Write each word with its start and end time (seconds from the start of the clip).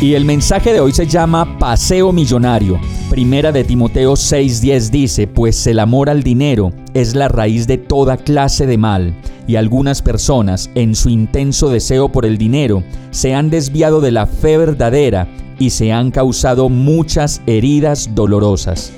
Y 0.00 0.14
el 0.14 0.24
mensaje 0.24 0.72
de 0.72 0.80
hoy 0.80 0.92
se 0.92 1.06
llama 1.06 1.58
Paseo 1.58 2.10
Millonario. 2.10 2.80
Primera 3.10 3.52
de 3.52 3.64
Timoteo 3.64 4.14
6:10 4.14 4.90
dice, 4.90 5.26
pues 5.26 5.66
el 5.66 5.78
amor 5.78 6.08
al 6.08 6.22
dinero 6.22 6.72
es 6.94 7.14
la 7.14 7.28
raíz 7.28 7.66
de 7.66 7.76
toda 7.76 8.16
clase 8.16 8.66
de 8.66 8.78
mal, 8.78 9.14
y 9.46 9.56
algunas 9.56 10.00
personas, 10.00 10.70
en 10.74 10.94
su 10.94 11.10
intenso 11.10 11.68
deseo 11.68 12.08
por 12.08 12.24
el 12.24 12.38
dinero, 12.38 12.82
se 13.10 13.34
han 13.34 13.50
desviado 13.50 14.00
de 14.00 14.10
la 14.10 14.26
fe 14.26 14.56
verdadera 14.56 15.28
y 15.58 15.68
se 15.68 15.92
han 15.92 16.10
causado 16.10 16.70
muchas 16.70 17.42
heridas 17.46 18.14
dolorosas. 18.14 18.94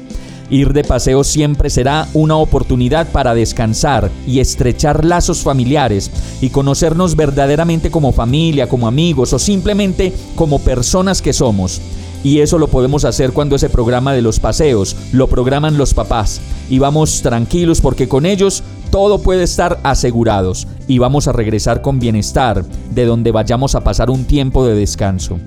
Ir 0.52 0.74
de 0.74 0.84
paseo 0.84 1.24
siempre 1.24 1.70
será 1.70 2.06
una 2.12 2.36
oportunidad 2.36 3.10
para 3.10 3.34
descansar 3.34 4.10
y 4.26 4.38
estrechar 4.38 5.02
lazos 5.02 5.40
familiares 5.40 6.10
y 6.42 6.50
conocernos 6.50 7.16
verdaderamente 7.16 7.90
como 7.90 8.12
familia, 8.12 8.68
como 8.68 8.86
amigos 8.86 9.32
o 9.32 9.38
simplemente 9.38 10.12
como 10.36 10.58
personas 10.58 11.22
que 11.22 11.32
somos. 11.32 11.80
Y 12.24 12.40
eso 12.40 12.58
lo 12.58 12.68
podemos 12.68 13.04
hacer 13.04 13.32
cuando 13.32 13.56
ese 13.56 13.68
programa 13.68 14.12
de 14.12 14.22
los 14.22 14.38
paseos 14.38 14.96
lo 15.12 15.28
programan 15.28 15.76
los 15.76 15.94
papás. 15.94 16.40
Y 16.70 16.78
vamos 16.78 17.22
tranquilos 17.22 17.80
porque 17.80 18.08
con 18.08 18.26
ellos 18.26 18.62
todo 18.90 19.22
puede 19.22 19.42
estar 19.44 19.80
asegurados 19.82 20.68
y 20.86 20.98
vamos 20.98 21.26
a 21.26 21.32
regresar 21.32 21.80
con 21.80 21.98
bienestar 21.98 22.64
de 22.90 23.06
donde 23.06 23.32
vayamos 23.32 23.74
a 23.74 23.80
pasar 23.80 24.10
un 24.10 24.24
tiempo 24.24 24.66
de 24.66 24.74
descanso. 24.74 25.38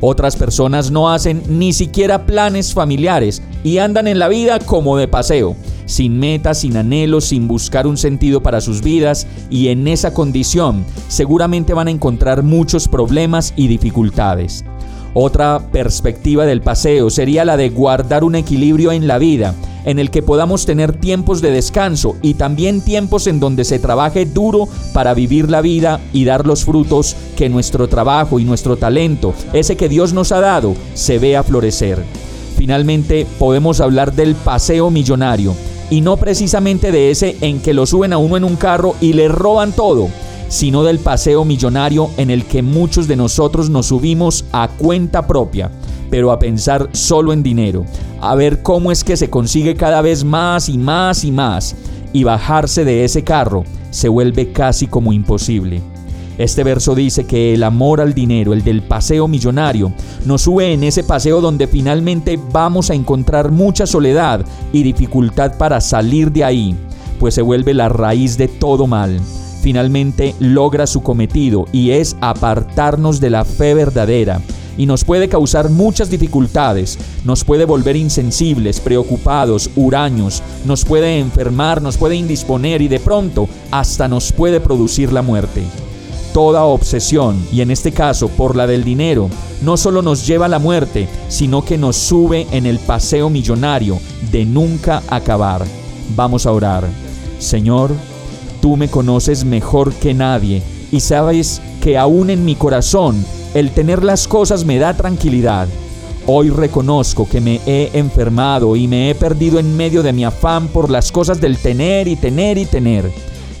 Otras 0.00 0.34
personas 0.34 0.90
no 0.90 1.12
hacen 1.12 1.42
ni 1.48 1.72
siquiera 1.72 2.26
planes 2.26 2.74
familiares 2.74 3.40
y 3.62 3.78
andan 3.78 4.08
en 4.08 4.18
la 4.18 4.26
vida 4.26 4.58
como 4.58 4.96
de 4.96 5.06
paseo, 5.06 5.54
sin 5.86 6.18
metas, 6.18 6.58
sin 6.58 6.76
anhelos, 6.76 7.26
sin 7.26 7.46
buscar 7.46 7.86
un 7.86 7.96
sentido 7.96 8.42
para 8.42 8.60
sus 8.60 8.82
vidas 8.82 9.28
y 9.48 9.68
en 9.68 9.86
esa 9.86 10.12
condición 10.12 10.84
seguramente 11.06 11.72
van 11.72 11.86
a 11.86 11.92
encontrar 11.92 12.42
muchos 12.42 12.88
problemas 12.88 13.52
y 13.54 13.68
dificultades. 13.68 14.64
Otra 15.14 15.60
perspectiva 15.70 16.46
del 16.46 16.62
paseo 16.62 17.10
sería 17.10 17.44
la 17.44 17.56
de 17.56 17.68
guardar 17.68 18.24
un 18.24 18.34
equilibrio 18.34 18.92
en 18.92 19.06
la 19.06 19.18
vida 19.18 19.54
en 19.84 19.98
el 19.98 20.10
que 20.10 20.22
podamos 20.22 20.64
tener 20.64 20.92
tiempos 20.92 21.40
de 21.40 21.50
descanso 21.50 22.16
y 22.22 22.34
también 22.34 22.80
tiempos 22.80 23.26
en 23.26 23.40
donde 23.40 23.64
se 23.64 23.78
trabaje 23.78 24.24
duro 24.24 24.68
para 24.92 25.12
vivir 25.12 25.50
la 25.50 25.60
vida 25.60 26.00
y 26.12 26.24
dar 26.24 26.46
los 26.46 26.64
frutos 26.64 27.16
que 27.36 27.48
nuestro 27.48 27.88
trabajo 27.88 28.38
y 28.38 28.44
nuestro 28.44 28.76
talento, 28.76 29.34
ese 29.52 29.76
que 29.76 29.88
Dios 29.88 30.12
nos 30.12 30.32
ha 30.32 30.40
dado, 30.40 30.74
se 30.94 31.18
vea 31.18 31.42
florecer. 31.42 32.02
Finalmente, 32.56 33.26
podemos 33.38 33.80
hablar 33.80 34.12
del 34.14 34.34
paseo 34.34 34.90
millonario 34.90 35.54
y 35.90 36.00
no 36.00 36.16
precisamente 36.16 36.92
de 36.92 37.10
ese 37.10 37.36
en 37.40 37.60
que 37.60 37.74
lo 37.74 37.84
suben 37.86 38.12
a 38.12 38.18
uno 38.18 38.36
en 38.36 38.44
un 38.44 38.56
carro 38.56 38.94
y 39.00 39.12
le 39.12 39.28
roban 39.28 39.72
todo, 39.72 40.08
sino 40.52 40.82
del 40.82 40.98
paseo 40.98 41.46
millonario 41.46 42.10
en 42.18 42.30
el 42.30 42.44
que 42.44 42.62
muchos 42.62 43.08
de 43.08 43.16
nosotros 43.16 43.70
nos 43.70 43.86
subimos 43.86 44.44
a 44.52 44.68
cuenta 44.68 45.26
propia 45.26 45.70
pero 46.10 46.30
a 46.30 46.38
pensar 46.38 46.90
solo 46.92 47.32
en 47.32 47.42
dinero, 47.42 47.86
a 48.20 48.34
ver 48.34 48.62
cómo 48.62 48.92
es 48.92 49.02
que 49.02 49.16
se 49.16 49.30
consigue 49.30 49.76
cada 49.76 50.02
vez 50.02 50.24
más 50.24 50.68
y 50.68 50.76
más 50.76 51.24
y 51.24 51.32
más, 51.32 51.74
y 52.12 52.22
bajarse 52.22 52.84
de 52.84 53.06
ese 53.06 53.24
carro 53.24 53.64
se 53.88 54.10
vuelve 54.10 54.52
casi 54.52 54.86
como 54.86 55.14
imposible. 55.14 55.80
Este 56.36 56.64
verso 56.64 56.94
dice 56.94 57.24
que 57.24 57.54
el 57.54 57.62
amor 57.62 58.02
al 58.02 58.12
dinero, 58.12 58.52
el 58.52 58.62
del 58.62 58.82
paseo 58.82 59.26
millonario, 59.26 59.90
nos 60.26 60.42
sube 60.42 60.74
en 60.74 60.84
ese 60.84 61.02
paseo 61.02 61.40
donde 61.40 61.66
finalmente 61.66 62.38
vamos 62.52 62.90
a 62.90 62.94
encontrar 62.94 63.50
mucha 63.50 63.86
soledad 63.86 64.44
y 64.70 64.82
dificultad 64.82 65.56
para 65.56 65.80
salir 65.80 66.30
de 66.30 66.44
ahí, 66.44 66.76
pues 67.18 67.32
se 67.32 67.40
vuelve 67.40 67.72
la 67.72 67.88
raíz 67.88 68.36
de 68.36 68.48
todo 68.48 68.86
mal. 68.86 69.18
Finalmente 69.62 70.34
logra 70.40 70.88
su 70.88 71.04
cometido 71.04 71.66
y 71.70 71.92
es 71.92 72.16
apartarnos 72.20 73.20
de 73.20 73.30
la 73.30 73.44
fe 73.44 73.74
verdadera, 73.74 74.42
y 74.76 74.86
nos 74.86 75.04
puede 75.04 75.28
causar 75.28 75.70
muchas 75.70 76.10
dificultades, 76.10 76.98
nos 77.24 77.44
puede 77.44 77.64
volver 77.64 77.94
insensibles, 77.94 78.80
preocupados, 78.80 79.70
huraños, 79.76 80.42
nos 80.64 80.84
puede 80.84 81.20
enfermar, 81.20 81.80
nos 81.80 81.96
puede 81.96 82.16
indisponer 82.16 82.82
y 82.82 82.88
de 82.88 82.98
pronto 82.98 83.48
hasta 83.70 84.08
nos 84.08 84.32
puede 84.32 84.58
producir 84.58 85.12
la 85.12 85.22
muerte. 85.22 85.62
Toda 86.34 86.64
obsesión, 86.64 87.36
y 87.52 87.60
en 87.60 87.70
este 87.70 87.92
caso 87.92 88.28
por 88.28 88.56
la 88.56 88.66
del 88.66 88.82
dinero, 88.82 89.28
no 89.62 89.76
solo 89.76 90.02
nos 90.02 90.26
lleva 90.26 90.46
a 90.46 90.48
la 90.48 90.58
muerte, 90.58 91.06
sino 91.28 91.64
que 91.64 91.78
nos 91.78 91.96
sube 91.96 92.48
en 92.50 92.66
el 92.66 92.80
paseo 92.80 93.30
millonario 93.30 94.00
de 94.32 94.44
nunca 94.44 95.02
acabar. 95.08 95.62
Vamos 96.16 96.46
a 96.46 96.52
orar. 96.52 96.84
Señor, 97.38 97.92
tú 98.62 98.76
me 98.76 98.88
conoces 98.88 99.44
mejor 99.44 99.92
que 99.92 100.14
nadie 100.14 100.62
y 100.92 101.00
sabes 101.00 101.60
que 101.82 101.98
aún 101.98 102.30
en 102.30 102.44
mi 102.44 102.54
corazón 102.54 103.22
el 103.54 103.72
tener 103.72 104.04
las 104.04 104.28
cosas 104.28 104.64
me 104.64 104.78
da 104.78 104.96
tranquilidad. 104.96 105.66
Hoy 106.26 106.48
reconozco 106.48 107.28
que 107.28 107.40
me 107.40 107.60
he 107.66 107.90
enfermado 107.94 108.76
y 108.76 108.86
me 108.86 109.10
he 109.10 109.14
perdido 109.16 109.58
en 109.58 109.76
medio 109.76 110.04
de 110.04 110.12
mi 110.12 110.24
afán 110.24 110.68
por 110.68 110.88
las 110.88 111.10
cosas 111.10 111.40
del 111.40 111.58
tener 111.58 112.06
y 112.06 112.14
tener 112.14 112.56
y 112.56 112.64
tener, 112.64 113.10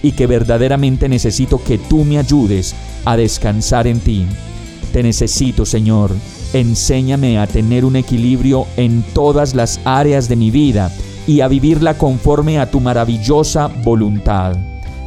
y 0.02 0.12
que 0.12 0.28
verdaderamente 0.28 1.08
necesito 1.08 1.60
que 1.62 1.78
tú 1.78 2.04
me 2.04 2.18
ayudes 2.18 2.72
a 3.04 3.16
descansar 3.16 3.88
en 3.88 3.98
ti. 3.98 4.24
Te 4.92 5.02
necesito, 5.02 5.66
Señor. 5.66 6.12
Enséñame 6.52 7.40
a 7.40 7.48
tener 7.48 7.84
un 7.84 7.96
equilibrio 7.96 8.66
en 8.76 9.02
todas 9.14 9.54
las 9.54 9.80
áreas 9.84 10.28
de 10.28 10.36
mi 10.36 10.52
vida 10.52 10.92
y 11.26 11.40
a 11.40 11.48
vivirla 11.48 11.98
conforme 11.98 12.60
a 12.60 12.70
tu 12.70 12.78
maravillosa 12.78 13.66
voluntad. 13.66 14.71